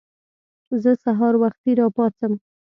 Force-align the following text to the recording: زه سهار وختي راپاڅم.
زه 0.81 0.91
سهار 1.03 1.33
وختي 1.41 1.71
راپاڅم. 1.81 2.33